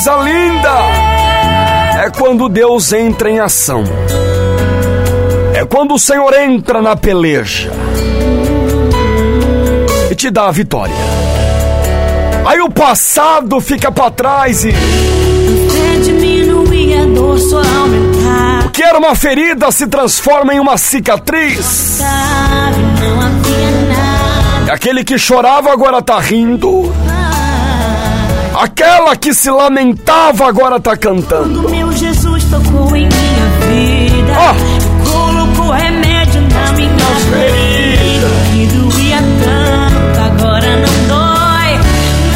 coisa 0.00 0.16
linda 0.22 0.78
é 2.02 2.10
quando 2.10 2.48
Deus 2.48 2.90
entra 2.90 3.28
em 3.30 3.38
ação. 3.38 3.84
É 5.52 5.62
quando 5.66 5.92
o 5.92 5.98
Senhor 5.98 6.32
entra 6.32 6.80
na 6.80 6.96
peleja 6.96 7.70
e 10.10 10.14
te 10.14 10.30
dá 10.30 10.48
a 10.48 10.50
vitória. 10.50 10.94
Aí 12.46 12.62
o 12.62 12.70
passado 12.70 13.60
fica 13.60 13.92
para 13.92 14.10
trás 14.10 14.64
e. 14.64 14.70
O 18.64 18.70
que 18.70 18.82
era 18.82 18.98
uma 18.98 19.14
ferida 19.14 19.70
se 19.70 19.86
transforma 19.86 20.54
em 20.54 20.60
uma 20.60 20.78
cicatriz. 20.78 22.00
Aquele 24.70 25.04
que 25.04 25.18
chorava 25.18 25.70
agora 25.70 26.00
tá 26.00 26.18
rindo. 26.18 26.90
Aquela 28.62 29.16
que 29.16 29.32
se 29.32 29.50
lamentava 29.50 30.46
agora 30.46 30.78
tá 30.78 30.94
cantando. 30.96 31.62
Quando 31.62 31.70
meu 31.70 31.92
Jesus 31.92 32.44
tocou 32.44 32.94
em 32.94 33.08
minha 33.08 33.48
vida, 33.68 34.32
Ó. 34.36 35.10
colocou 35.10 35.70
remédio 35.72 36.42
na 36.42 36.72
minha 36.72 37.06
ferida. 37.30 38.26
Que 38.52 38.66
doía 38.66 39.16
tanto, 39.42 40.20
agora 40.20 40.76
não 40.76 41.08
dói. 41.08 41.80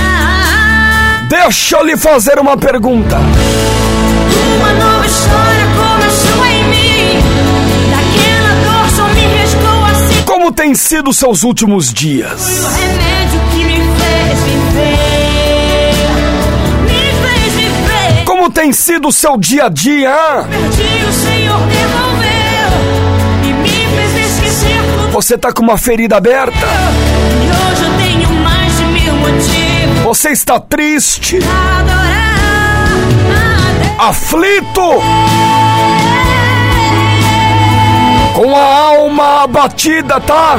Ah, 0.00 1.26
Deixa 1.28 1.76
eu 1.76 1.84
lhe 1.84 1.96
fazer 1.96 2.38
uma 2.38 2.56
pergunta. 2.56 3.16
uma 3.18 4.72
nova 4.72 5.06
história 5.06 5.66
começou 5.76 6.46
em 6.46 6.64
mim. 6.70 7.20
Daquela 7.90 8.54
dor 8.64 8.90
só 8.96 9.08
me 9.08 9.20
restou 9.26 9.84
assim. 9.92 10.22
Como 10.24 10.52
tem 10.52 10.74
sido 10.74 11.12
seus 11.12 11.42
últimos 11.42 11.92
dias? 11.92 12.64
O 12.64 12.68
remédio 12.68 13.40
que 13.52 13.64
me 13.64 13.76
fez 13.76 14.38
viver. 14.44 15.23
Como 18.44 18.52
tem 18.52 18.74
sido 18.74 19.10
seu 19.10 19.38
dia 19.38 19.64
a 19.64 19.68
dia? 19.70 20.14
Perdi, 20.50 21.04
o 21.08 21.12
Senhor 21.14 21.60
devolveu. 21.60 23.42
E 23.42 23.52
me 23.54 23.68
fez 23.70 24.32
esquecer 24.32 24.82
tudo. 24.98 25.12
Você 25.12 25.38
tá 25.38 25.50
com 25.50 25.62
uma 25.62 25.78
ferida 25.78 26.18
aberta? 26.18 26.66
E 27.40 27.48
hoje 27.48 27.84
eu 27.84 27.96
tenho 27.96 28.30
mais 28.42 28.76
de 28.76 28.84
mil 28.84 29.14
motivos 29.14 29.98
Você 30.04 30.28
está 30.28 30.60
triste, 30.60 31.38
adorar 31.38 32.34
aflito, 34.10 35.02
com 38.34 38.54
a 38.54 38.98
alma 38.98 39.44
abatida, 39.44 40.20
tá? 40.20 40.58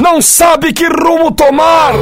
Não 0.00 0.20
sabe 0.20 0.72
que 0.72 0.88
rumo 0.88 1.30
tomar, 1.30 1.92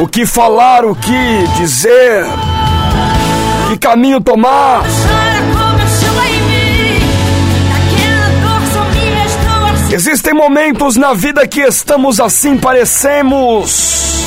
o 0.00 0.06
que 0.06 0.24
falar, 0.24 0.84
o 0.84 0.94
que 0.94 1.46
dizer, 1.56 2.24
que 3.68 3.78
caminho 3.78 4.20
tomar. 4.20 4.82
Existem 9.90 10.34
momentos 10.34 10.96
na 10.96 11.14
vida 11.14 11.46
que 11.46 11.60
estamos 11.60 12.20
assim, 12.20 12.56
parecemos. 12.56 14.26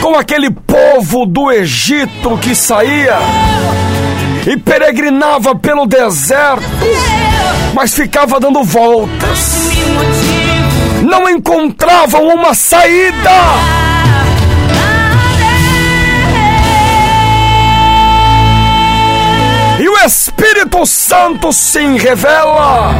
Com 0.00 0.14
aquele 0.16 0.50
povo 0.50 1.24
do 1.24 1.50
Egito 1.50 2.36
que 2.40 2.54
saía 2.54 3.18
e 4.46 4.56
peregrinava 4.58 5.54
pelo 5.56 5.86
deserto, 5.86 6.62
mas 7.74 7.92
ficava 7.92 8.38
dando 8.38 8.62
voltas, 8.62 9.68
não 11.02 11.28
encontravam 11.28 12.28
uma 12.28 12.54
saída. 12.54 13.30
E 19.80 19.88
o 19.88 19.98
Espírito 20.06 20.86
Santo 20.86 21.52
sim 21.52 21.96
revela 21.98 22.94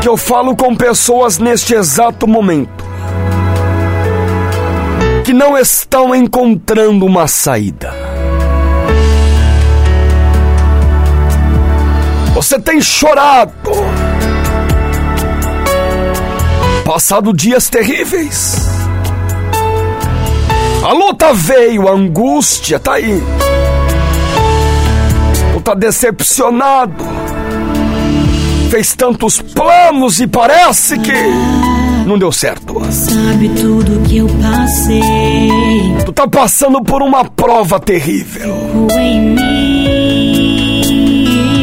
que 0.00 0.08
eu 0.08 0.16
falo 0.16 0.56
com 0.56 0.74
pessoas 0.74 1.38
neste 1.38 1.74
exato 1.74 2.26
momento 2.26 2.88
que 5.22 5.34
não 5.34 5.58
estão 5.58 6.14
encontrando 6.14 7.04
uma 7.04 7.28
saída. 7.28 8.17
Você 12.48 12.58
tem 12.58 12.80
chorado, 12.80 13.52
passado 16.82 17.34
dias 17.34 17.68
terríveis. 17.68 18.56
A 20.82 20.94
luta 20.94 21.34
veio, 21.34 21.86
a 21.86 21.92
angústia 21.92 22.78
tá 22.78 22.94
aí. 22.94 23.22
Tu 25.52 25.60
tá 25.60 25.74
decepcionado. 25.74 27.04
Fez 28.70 28.94
tantos 28.94 29.42
planos 29.42 30.18
e 30.18 30.26
parece 30.26 30.98
que 31.00 31.12
não 32.06 32.18
deu 32.18 32.32
certo. 32.32 32.80
Sabe 32.90 33.50
tudo 33.50 34.08
que 34.08 34.16
eu 34.16 34.26
passei 34.26 35.50
Tu 36.06 36.12
tá 36.14 36.26
passando 36.26 36.82
por 36.82 37.02
uma 37.02 37.26
prova 37.26 37.78
terrível. 37.78 38.88
em 38.98 39.20
mim. 39.34 40.67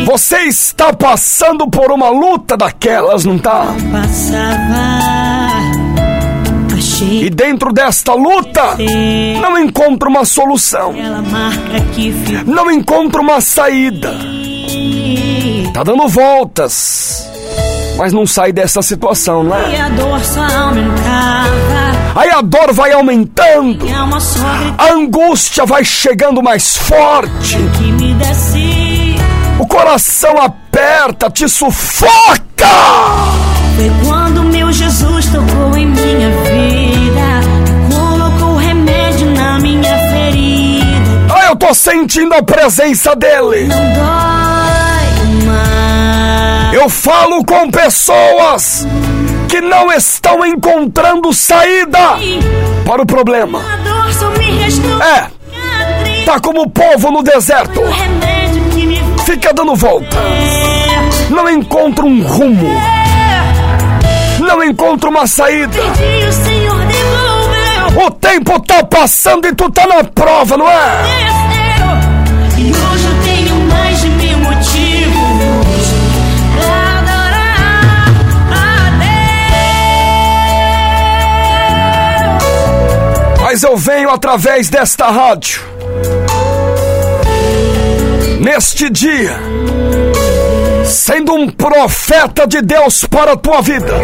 Você 0.06 0.38
está 0.44 0.94
passando 0.94 1.68
por 1.68 1.92
uma 1.92 2.10
luta 2.10 2.56
daquelas, 2.56 3.26
não 3.26 3.40
tá? 3.40 3.74
Passava, 3.92 4.76
E 7.02 7.30
dentro 7.32 7.74
desta 7.74 8.14
luta, 8.14 8.78
não 9.42 9.58
encontra 9.58 10.08
uma 10.08 10.24
solução. 10.24 10.94
Não 12.46 12.70
encontra 12.70 13.20
uma 13.20 13.42
saída. 13.42 14.14
Tá 15.74 15.84
dando 15.84 16.08
voltas. 16.08 17.28
Mas 17.98 18.14
não 18.14 18.28
sai 18.28 18.52
dessa 18.52 18.84
situação, 18.84 19.44
né? 19.44 19.58
Aí 22.16 22.30
a 22.30 22.42
dor 22.42 22.74
vai 22.74 22.92
aumentando. 22.94 23.88
A 24.78 24.94
angústia 24.94 25.66
vai 25.66 25.84
chegando 25.84 26.44
mais 26.44 26.78
forte. 26.78 27.58
Coração 29.76 30.38
aperta, 30.42 31.30
te 31.30 31.50
sufoca. 31.50 32.40
Foi 33.76 33.92
quando 34.06 34.42
meu 34.44 34.72
Jesus 34.72 35.26
tocou 35.26 35.76
em 35.76 35.86
minha 35.86 36.30
vida. 36.30 37.42
Colocou 37.94 38.56
remédio 38.56 39.30
na 39.32 39.60
minha 39.60 39.98
ferida. 40.10 40.86
Ah, 41.30 41.48
eu 41.48 41.58
tô 41.58 41.74
sentindo 41.74 42.34
a 42.34 42.42
presença 42.42 43.14
dele. 43.18 43.68
Não 43.68 43.94
dói 43.94 45.46
mais. 45.46 46.74
Eu 46.74 46.90
falo 46.90 47.44
com 47.44 47.70
pessoas 47.70 48.88
que 49.50 49.60
não 49.60 49.92
estão 49.92 50.46
encontrando 50.46 51.34
saída 51.34 52.18
para 52.86 53.02
o 53.02 53.06
problema. 53.06 53.62
É, 55.04 56.24
tá 56.24 56.40
como 56.40 56.62
o 56.62 56.70
povo 56.70 57.12
no 57.12 57.22
deserto. 57.22 57.82
Fica 59.26 59.52
dando 59.52 59.76
volta. 59.76 60.18
Não 61.32 61.50
encontra 61.50 62.06
um 62.06 62.22
rumo. 62.22 62.70
Não 64.40 64.64
encontra 64.64 65.10
uma 65.10 65.26
saída. 65.26 65.82
o 67.96 68.12
tempo 68.12 68.60
tá 68.60 68.84
passando 68.84 69.48
e 69.48 69.56
tu 69.56 69.70
tá 69.72 69.88
na 69.88 70.04
prova, 70.04 70.56
não 70.56 70.70
é? 70.70 71.36
Mas 83.42 83.64
eu 83.64 83.76
venho 83.78 84.10
através 84.10 84.70
desta 84.70 85.10
rádio. 85.10 85.75
Neste 88.56 88.90
dia, 88.90 89.38
sendo 90.86 91.34
um 91.34 91.50
profeta 91.50 92.48
de 92.48 92.62
Deus 92.62 93.04
para 93.04 93.34
a 93.34 93.36
tua 93.36 93.62
vida. 93.62 94.02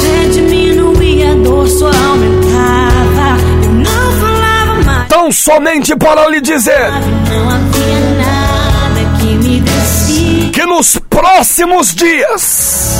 Fé 0.00 0.28
diminuía, 0.32 1.30
a 1.30 1.34
dor 1.36 1.68
só 1.68 1.86
aumentava. 1.86 3.38
Eu 3.62 3.72
não 3.74 4.12
falava 4.18 4.82
mais. 4.84 5.08
Tão 5.08 5.30
somente 5.30 5.94
para 5.94 6.26
lhe 6.28 6.40
dizer 6.40 6.90
Não 7.30 7.48
havia 7.48 8.00
nada 8.26 9.18
que 9.20 9.26
me 9.36 9.60
descia. 9.60 10.50
que 10.50 10.66
nos 10.66 10.98
próximos 11.08 11.94
dias, 11.94 12.96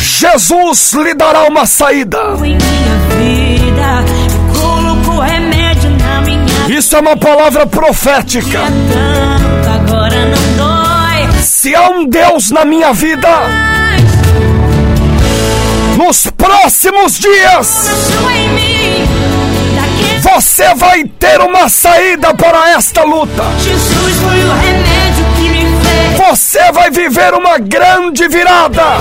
Jesus 0.00 0.94
lhe 0.94 1.14
dará 1.14 1.44
uma 1.44 1.64
saída. 1.64 2.18
Em 2.38 2.58
minha 2.58 2.98
vida, 3.20 4.04
colocou 4.60 5.20
remédio 5.20 5.47
Isso 6.68 6.94
é 6.96 7.00
uma 7.00 7.16
palavra 7.16 7.66
profética. 7.66 8.60
Se 11.42 11.74
há 11.74 11.88
um 11.88 12.06
Deus 12.06 12.50
na 12.50 12.64
minha 12.64 12.92
vida, 12.92 13.28
nos 15.96 16.26
próximos 16.30 17.18
dias, 17.18 17.88
você 20.20 20.74
vai 20.74 21.04
ter 21.04 21.40
uma 21.40 21.70
saída 21.70 22.34
para 22.34 22.70
esta 22.70 23.02
luta. 23.02 23.44
Você 26.28 26.70
vai 26.72 26.90
viver 26.90 27.32
uma 27.32 27.58
grande 27.58 28.28
virada. 28.28 28.98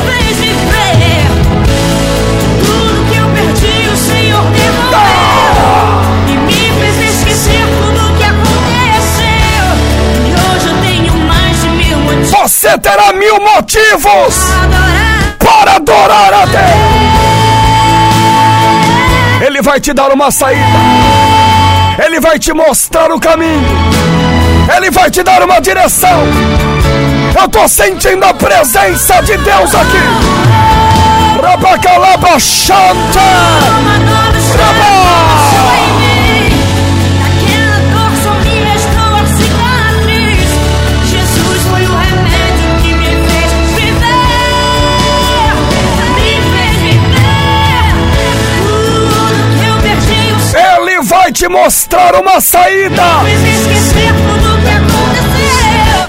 Você 12.68 12.78
terá 12.80 13.14
mil 13.14 13.40
motivos 13.40 14.36
para 15.40 15.78
adorar 15.78 16.34
a 16.34 16.46
Deus. 16.46 16.60
Ele 19.48 19.62
vai 19.62 19.80
te 19.80 19.94
dar 19.94 20.12
uma 20.12 20.30
saída. 20.30 20.66
Ele 22.06 22.20
vai 22.20 22.38
te 22.38 22.52
mostrar 22.52 23.10
o 23.10 23.22
caminho. 23.22 23.64
Ele 24.76 24.92
vai 24.92 25.10
te 25.10 25.24
dar 25.24 25.42
uma 25.44 25.62
direção. 25.62 26.24
Eu 27.42 27.48
tô 27.48 27.66
sentindo 27.70 28.26
a 28.26 28.34
presença 28.34 29.22
de 29.22 29.38
Deus 29.38 29.74
aqui. 29.74 30.04
Rabacalaba 31.42 32.38
Shanta. 32.38 33.22
Uma 34.54 35.47
te 51.48 51.50
mostrar 51.50 52.14
uma 52.16 52.42
saída. 52.42 53.04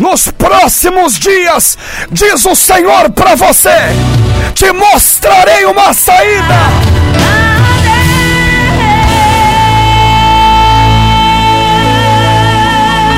Nos 0.00 0.28
próximos 0.32 1.18
dias, 1.18 1.78
diz 2.10 2.44
o 2.44 2.56
Senhor 2.56 3.10
para 3.10 3.36
você: 3.36 3.70
te 4.52 4.72
mostrarei 4.72 5.64
uma 5.64 5.94
saída. 5.94 6.54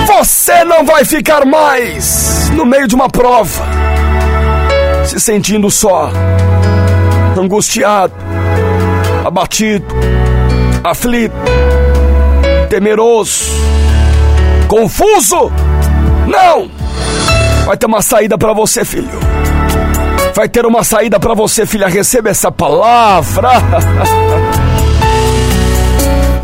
Você 0.06 0.64
não 0.64 0.84
vai 0.84 1.04
ficar 1.06 1.46
mais 1.46 2.50
no 2.54 2.66
meio 2.66 2.86
de 2.86 2.94
uma 2.94 3.08
prova, 3.08 3.64
se 5.06 5.18
sentindo 5.18 5.70
só, 5.70 6.10
angustiado, 7.38 8.12
abatido, 9.24 9.86
aflito, 10.84 11.34
temeroso, 12.70 13.50
confuso. 14.68 15.50
Não! 16.28 16.70
Vai 17.66 17.76
ter 17.76 17.86
uma 17.86 18.00
saída 18.00 18.38
para 18.38 18.52
você, 18.52 18.84
filho. 18.84 19.10
Vai 20.34 20.48
ter 20.48 20.64
uma 20.64 20.84
saída 20.84 21.18
para 21.18 21.34
você, 21.34 21.66
filha. 21.66 21.88
Receba 21.88 22.30
essa 22.30 22.52
palavra. 22.52 23.50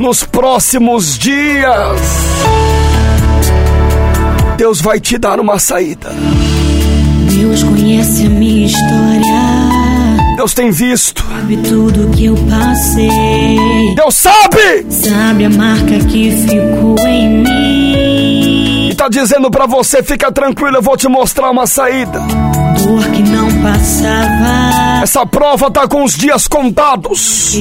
Nos 0.00 0.24
próximos 0.24 1.16
dias, 1.16 2.00
Deus 4.56 4.80
vai 4.80 4.98
te 4.98 5.16
dar 5.16 5.38
uma 5.38 5.60
saída. 5.60 6.10
Deus 7.38 7.62
conhece 7.62 8.26
a 8.26 8.30
minha 8.30 8.66
história, 8.66 9.65
Deus 10.36 10.52
tem 10.52 10.70
visto. 10.70 11.24
sabe 11.24 11.56
tudo 11.56 12.10
que 12.10 12.26
eu 12.26 12.36
passei, 12.48 13.94
Deus 13.96 14.14
sabe! 14.14 14.86
sabe 14.90 15.46
a 15.46 15.50
marca 15.50 15.98
que 16.10 16.30
ficou 16.30 16.96
em 17.08 17.42
mim. 17.42 18.88
E 18.90 18.94
tá 18.94 19.08
dizendo 19.08 19.50
para 19.50 19.66
você: 19.66 20.02
fica 20.02 20.30
tranquilo, 20.30 20.76
eu 20.76 20.82
vou 20.82 20.96
te 20.96 21.08
mostrar 21.08 21.50
uma 21.50 21.66
saída. 21.66 22.20
Dor 22.86 23.04
que 23.10 23.20
não 23.20 23.48
passava, 23.62 25.02
Essa 25.02 25.26
prova 25.26 25.68
tá 25.72 25.88
com 25.88 26.04
os 26.04 26.14
dias 26.14 26.46
contados. 26.46 27.58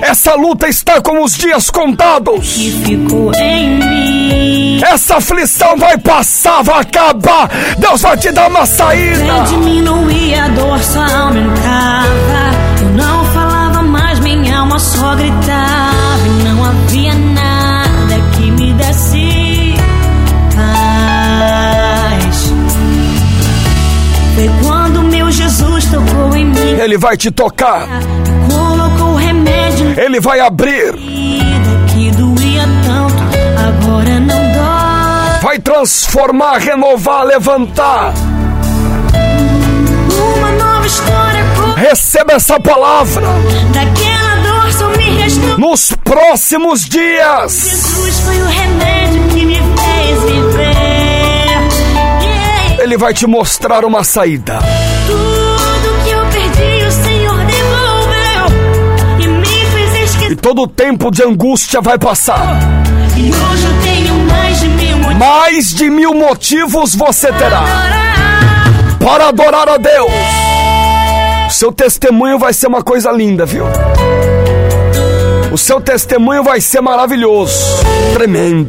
Essa 0.00 0.36
luta 0.36 0.68
está 0.68 1.00
com 1.00 1.24
os 1.24 1.34
dias 1.34 1.70
contados. 1.70 2.52
que 2.54 2.70
ficou 2.70 3.32
em 3.34 3.70
mim. 3.80 4.80
Essa 4.80 5.16
aflição 5.16 5.76
vai 5.76 5.98
passar, 5.98 6.62
vai 6.62 6.82
acabar. 6.82 7.50
Deus 7.76 8.00
vai 8.00 8.16
te 8.16 8.30
dar 8.30 8.48
uma 8.48 8.64
saída. 8.64 9.16
Sem 9.16 9.58
diminuir, 9.58 10.38
a 10.38 10.48
dor 10.50 10.78
só 10.78 11.00
aumentava. 11.00 12.54
Eu 12.80 12.90
não 12.90 13.24
falava 13.32 13.82
mais, 13.82 14.20
minha 14.20 14.56
alma 14.58 14.78
só 14.78 15.16
gritava. 15.16 15.83
Quando 24.64 25.02
meu 25.02 25.30
Jesus 25.30 25.84
tocou 25.86 26.34
em 26.36 26.44
mim. 26.46 26.80
Ele 26.80 26.96
vai 26.98 27.16
te 27.16 27.30
tocar. 27.30 27.86
Colocou 28.50 29.14
remédio 29.16 29.94
Ele 29.98 30.20
vai 30.20 30.40
abrir. 30.40 30.92
que 31.88 32.10
doía 32.12 32.64
tanto. 32.86 33.22
Agora 33.58 34.20
não 34.20 34.52
dói. 34.52 35.40
Vai 35.42 35.58
transformar, 35.58 36.58
renovar, 36.58 37.24
levantar. 37.24 38.12
Uma 40.38 40.50
nova 40.52 40.86
história 40.86 41.44
Receba 41.76 42.32
essa 42.34 42.58
palavra. 42.60 43.26
daquela 43.72 44.36
dor 44.62 44.72
só 44.72 44.88
me 44.96 45.10
restou. 45.20 45.58
Nos 45.58 45.92
próximos 46.04 46.84
dias, 46.84 47.52
Jesus 47.52 48.20
foi 48.20 48.40
o 48.40 48.46
remédio 48.46 49.22
que 49.28 49.44
me 49.44 49.53
Ele 52.84 52.98
vai 52.98 53.14
te 53.14 53.26
mostrar 53.26 53.82
uma 53.82 54.04
saída. 54.04 54.58
Tudo 55.06 56.04
que 56.04 56.10
eu 56.10 56.20
perdi, 56.26 56.84
o 56.86 56.92
Senhor 56.92 57.38
devolveu 57.46 58.46
e 59.20 59.26
me 59.26 59.46
fez 59.46 59.94
E 59.94 60.02
esquecer. 60.04 60.36
todo 60.36 60.62
o 60.64 60.68
tempo 60.68 61.10
de 61.10 61.22
angústia 61.22 61.80
vai 61.80 61.98
passar. 61.98 62.58
E 63.16 63.22
hoje 63.22 63.64
eu 63.64 63.82
tenho 63.82 64.14
mais 64.26 64.60
de 64.60 64.68
mil 64.68 64.98
motivos 64.98 65.16
Mais 65.18 65.68
de 65.74 65.88
mil 65.88 66.12
motivos 66.14 66.94
você 66.94 67.32
terá 67.32 67.60
adorar. 67.60 68.98
para 69.02 69.28
adorar 69.28 69.68
a 69.70 69.76
Deus. 69.78 70.12
Seu 71.54 71.72
testemunho 71.72 72.38
vai 72.38 72.52
ser 72.52 72.66
uma 72.66 72.82
coisa 72.82 73.10
linda, 73.10 73.46
viu? 73.46 73.64
O 75.50 75.56
seu 75.56 75.80
testemunho 75.80 76.44
vai 76.44 76.60
ser 76.60 76.82
maravilhoso, 76.82 77.64
tremendo. 78.12 78.68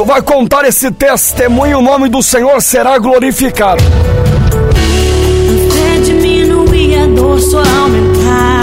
Tu 0.00 0.06
vai 0.06 0.22
contar 0.22 0.64
esse 0.64 0.90
testemunho, 0.90 1.76
o 1.76 1.82
nome 1.82 2.08
do 2.08 2.22
Senhor 2.22 2.62
será 2.62 2.96
glorificado. 2.96 3.84
A 3.84 5.74
fé 5.74 6.00
diminuía, 6.02 7.04
a 7.04 7.06
dor 7.08 7.38
só 7.38 7.58
aumentava. 7.58 8.59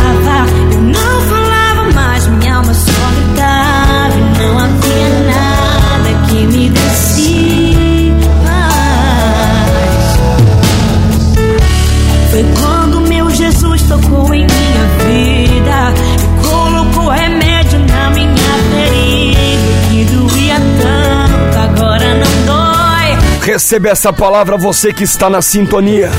Receba 23.68 23.90
essa 23.90 24.14
palavra, 24.14 24.56
você 24.56 24.94
que 24.94 25.04
está 25.04 25.30
na 25.30 25.42
sintonia. 25.42 26.10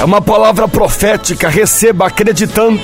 É 0.00 0.04
uma 0.04 0.20
palavra 0.20 0.66
profética, 0.66 1.48
receba 1.48 2.08
acreditando. 2.08 2.80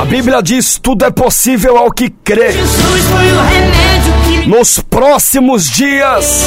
A 0.00 0.04
Bíblia 0.04 0.42
diz: 0.42 0.76
tudo 0.76 1.04
é 1.04 1.10
possível 1.12 1.78
ao 1.78 1.92
que 1.92 2.10
crê. 2.10 2.48
Nos 4.48 4.80
próximos 4.80 5.70
dias, 5.70 6.46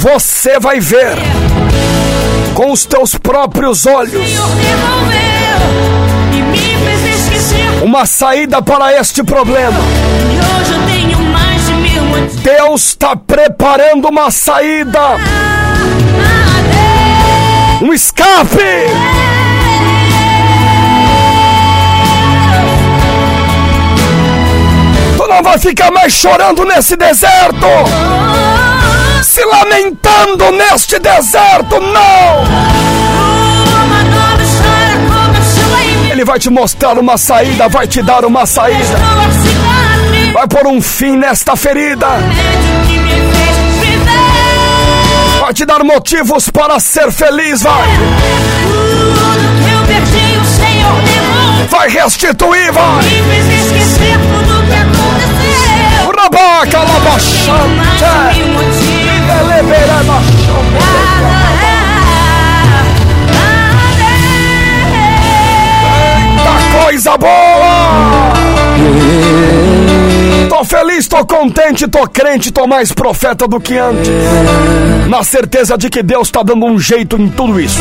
você 0.00 0.58
vai 0.58 0.80
ver 0.80 1.18
com 2.52 2.72
os 2.72 2.84
teus 2.84 3.14
próprios 3.14 3.86
olhos 3.86 4.28
uma 7.82 8.06
saída 8.06 8.60
para 8.60 8.92
este 8.98 9.22
problema. 9.22 9.78
Deus 12.42 12.88
está 12.88 13.16
preparando 13.16 14.08
uma 14.08 14.30
saída, 14.30 15.16
um 17.80 17.92
escape. 17.92 18.58
Tu 25.16 25.28
não 25.28 25.42
vai 25.42 25.58
ficar 25.58 25.90
mais 25.90 26.12
chorando 26.12 26.64
nesse 26.64 26.96
deserto, 26.96 27.66
se 29.22 29.44
lamentando 29.44 30.50
neste 30.52 30.98
deserto, 30.98 31.80
não! 31.80 32.82
Ele 36.10 36.24
vai 36.24 36.38
te 36.38 36.50
mostrar 36.50 36.98
uma 36.98 37.16
saída, 37.16 37.68
vai 37.68 37.86
te 37.86 38.02
dar 38.02 38.24
uma 38.24 38.44
saída. 38.44 38.98
Vai 40.32 40.48
pôr 40.48 40.66
um 40.66 40.80
fim 40.80 41.16
nesta 41.16 41.54
ferida, 41.56 42.06
vai 45.40 45.52
te 45.52 45.64
dar 45.64 45.84
motivos 45.84 46.48
para 46.48 46.80
ser 46.80 47.10
feliz, 47.12 47.62
vai, 47.62 47.88
vai 51.68 51.88
restituir, 51.88 52.72
vai. 52.72 53.04
Rabaca, 56.22 56.78
motivo 58.46 59.32
eleberama, 59.40 60.22
da 66.44 66.78
coisa 66.78 67.18
boa. 67.18 67.61
Feliz, 70.64 71.08
tô 71.08 71.24
contente, 71.24 71.88
tô 71.88 72.08
crente, 72.08 72.50
tô 72.52 72.66
mais 72.66 72.92
profeta 72.92 73.46
do 73.48 73.60
que 73.60 73.76
antes. 73.76 74.08
Na 75.08 75.22
certeza 75.24 75.76
de 75.76 75.90
que 75.90 76.02
Deus 76.02 76.30
tá 76.30 76.42
dando 76.42 76.64
um 76.64 76.78
jeito 76.78 77.16
em 77.16 77.28
tudo 77.28 77.60
isso. 77.60 77.80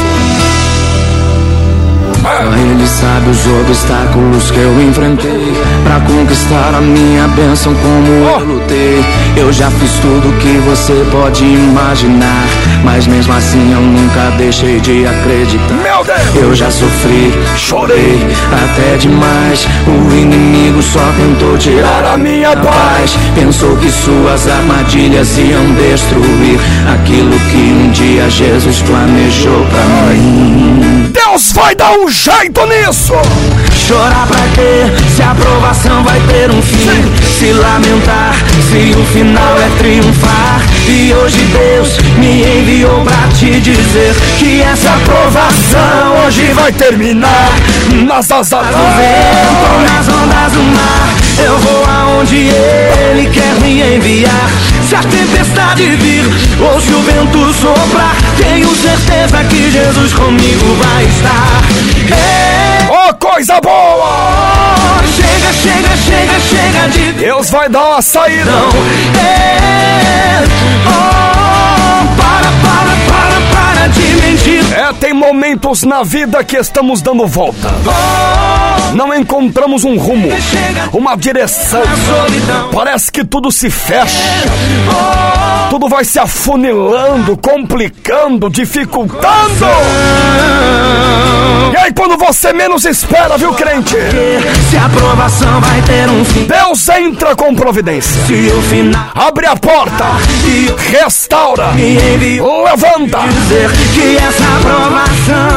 Ele 2.24 2.88
sabe 2.88 3.30
os 3.32 3.48
obstáculos 3.62 4.52
que 4.52 4.60
eu 4.60 4.82
enfrentei 4.82 5.54
Pra 5.84 6.00
conquistar 6.02 6.76
a 6.76 6.80
minha 6.80 7.28
bênção 7.30 7.74
como 7.74 8.08
eu 8.08 8.46
lutei. 8.46 9.04
Eu 9.36 9.52
já 9.52 9.72
fiz 9.72 9.92
tudo 9.94 10.38
que 10.38 10.60
você 10.70 10.94
pode 11.12 11.44
imaginar 11.44 12.46
Mas 12.84 13.08
mesmo 13.08 13.34
assim 13.34 13.74
eu 13.74 13.82
nunca 13.82 14.38
deixei 14.38 14.80
de 14.80 15.06
acreditar. 15.06 15.74
Meu 15.82 16.04
Deus! 16.04 16.36
Eu 16.36 16.54
já 16.54 16.70
sofri, 16.70 17.34
chorei 17.58 18.20
até 18.52 18.98
demais. 18.98 19.68
O 19.88 20.16
inimigo 20.16 20.82
só 20.82 21.00
tentou 21.18 21.58
tirar 21.58 22.06
a 22.14 22.18
minha 22.18 22.56
paz. 22.56 23.18
Pensou 23.34 23.76
que 23.78 23.90
suas 23.90 24.48
armadilhas 24.48 25.38
iam 25.38 25.74
destruir 25.74 26.60
Aquilo 26.94 27.38
que 27.50 27.58
um 27.58 27.90
dia 27.92 28.30
Jesus 28.30 28.82
planejou 28.82 29.66
pra 29.66 29.82
mim 29.82 30.01
vai 31.72 31.76
dar 31.76 31.92
um 31.94 32.10
jeito 32.10 32.66
nisso! 32.66 33.14
Chorar 33.74 34.28
pra 34.28 34.42
quê? 34.54 34.92
Se 35.16 35.22
a 35.22 35.32
aprovação 35.32 36.04
vai 36.04 36.20
ter 36.22 36.52
um 36.52 36.62
fim. 36.62 37.04
Se 37.40 37.54
lamentar, 37.54 38.36
se 38.70 38.94
o 38.98 39.06
final 39.06 39.58
é 39.58 39.70
triunfar. 39.78 40.62
E 40.88 41.14
hoje 41.14 41.38
Deus 41.46 41.98
me 42.18 42.42
enviou 42.42 43.02
pra 43.02 43.28
te 43.38 43.60
dizer 43.62 44.14
Que 44.38 44.62
essa 44.62 44.90
aprovação 44.90 46.26
hoje 46.26 46.52
Vai 46.54 46.72
terminar 46.72 47.52
nas 48.06 48.32
asas 48.32 48.50
do 48.50 48.84
vento 48.98 49.94
nas 49.94 50.08
ondas 50.10 50.52
do 50.54 50.64
mar. 50.64 51.10
Eu 51.38 51.58
vou 51.60 51.86
aonde 51.86 52.36
Ele 52.36 53.30
quer 53.30 53.54
me 53.62 53.96
enviar. 53.96 54.50
Se 54.90 54.96
a 54.96 55.00
tempestade 55.00 55.96
vir 55.96 56.26
ou 56.60 56.82
se 56.82 56.92
o 56.92 57.02
vento 57.02 57.54
soprar 57.54 58.11
certeza 59.22 59.44
que 59.46 59.72
Jesus 59.72 60.14
comigo 60.14 60.76
vai 60.76 61.06
estar 61.06 61.62
Oh, 62.90 63.14
coisa 63.16 63.62
boa! 63.62 65.00
Chega, 65.16 65.54
chega, 65.54 65.96
chega, 65.98 66.40
chega 66.40 66.88
de 66.90 67.12
Deus 67.14 67.50
vai 67.50 67.70
dar 67.70 67.90
uma 67.90 68.02
saída. 68.02 68.52
não 68.52 68.70
é. 69.22 70.44
Oh, 70.88 72.16
para, 72.18 72.52
para, 72.62 72.96
para, 73.08 73.42
para 73.56 73.88
de 73.88 74.02
mentir. 74.16 74.74
É, 74.74 74.92
tem 74.94 75.14
momentos 75.14 75.84
na 75.84 76.04
vida 76.04 76.44
que 76.44 76.58
estamos 76.58 77.02
dando 77.02 77.28
volta. 77.28 77.70
Oh, 77.86 78.51
Não 78.94 79.14
encontramos 79.14 79.84
um 79.84 79.98
rumo, 79.98 80.30
uma 80.94 81.16
direção. 81.16 81.82
Parece 82.72 83.12
que 83.12 83.24
tudo 83.24 83.52
se 83.52 83.70
fecha. 83.70 84.18
Tudo 85.70 85.88
vai 85.88 86.04
se 86.04 86.20
afunilando, 86.20 87.38
complicando, 87.38 88.50
dificultando. 88.50 89.66
E 91.72 91.78
aí, 91.78 91.94
quando 91.94 92.18
você 92.18 92.52
menos 92.52 92.84
espera, 92.84 93.38
viu, 93.38 93.54
crente? 93.54 93.96
se 94.70 94.78
a 94.78 94.86
aprovação 94.86 95.62
vai 95.62 95.82
ter 95.84 96.10
um 96.10 96.26
fim. 96.26 96.44
Deus 96.46 96.90
entra 96.90 97.36
com 97.36 97.56
providência. 97.56 98.22
Abre 99.16 99.46
a 99.46 99.56
porta, 99.56 100.06
e 100.46 100.70
restaura, 100.92 101.70
levanta, 102.66 103.20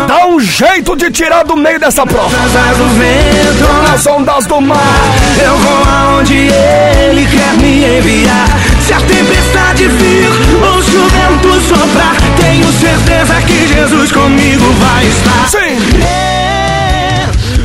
dá 0.06 0.26
um 0.26 0.38
jeito 0.38 0.96
de 0.96 1.10
tirar 1.10 1.44
do 1.44 1.56
meio 1.56 1.80
dessa 1.80 2.06
prova. 2.06 2.30
Vento 3.24 3.72
Nas 3.82 4.06
ondas 4.06 4.46
do 4.46 4.60
mar, 4.60 5.14
Eu 5.42 5.56
vou 5.56 5.84
aonde 5.84 6.34
Ele 6.34 7.26
quer 7.26 7.54
me 7.60 7.98
enviar. 7.98 8.48
Se 8.80 8.92
a 8.92 9.00
tempestade 9.00 9.88
vir 9.88 10.28
ou 10.62 10.82
se 10.82 10.96
o 10.96 11.08
vento 11.08 11.60
soprar, 11.62 12.14
tenho 12.38 12.70
certeza 12.72 13.40
que 13.42 13.66
Jesus 13.66 14.12
comigo 14.12 14.64
vai 14.74 15.06
estar. 15.06 15.48
sim, 15.48 15.78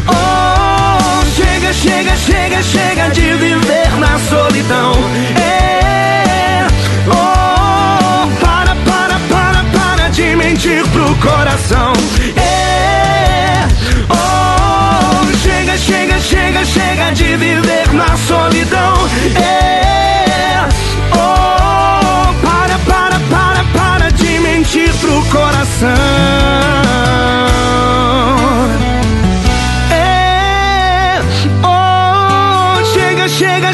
oh, 0.08 1.26
chega, 1.36 1.74
chega, 1.74 2.16
chega, 2.16 2.64
chega 2.64 3.10
de 3.10 3.34
viver 3.34 3.92
na 4.00 4.18
solidão. 4.30 4.94
É, 5.36 6.66
oh, 7.08 8.28
para, 8.40 8.76
para, 8.76 9.20
para, 9.30 9.64
para 9.78 10.10
de 10.10 10.36
mentir 10.38 10.88
pro 10.88 11.14
coração. 11.16 11.92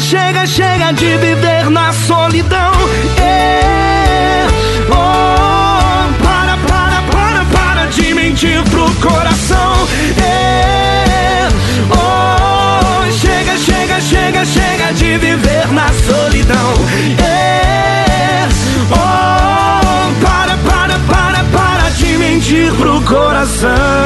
chega, 0.00 0.46
chega, 0.46 0.92
de 0.92 1.16
viver 1.16 1.70
na 1.70 1.92
solidão. 1.92 2.72
É, 3.18 4.46
oh, 4.90 6.22
para, 6.22 6.56
para, 6.58 7.02
para, 7.02 7.44
para 7.46 7.86
de 7.86 8.14
mentir 8.14 8.62
pro 8.64 8.90
coração. 8.96 9.88
É, 10.22 11.48
oh, 11.90 13.10
chega, 13.10 13.56
chega, 13.56 14.00
chega, 14.00 14.44
chega 14.44 14.92
de 14.92 15.18
viver 15.18 15.68
na 15.72 15.88
solidão. 15.88 16.74
É, 17.18 18.46
oh, 18.90 20.24
para, 20.24 20.56
para, 20.58 20.98
para, 21.00 21.44
para 21.44 21.90
de 21.90 22.18
mentir 22.18 22.72
pro 22.74 23.00
coração. 23.02 24.05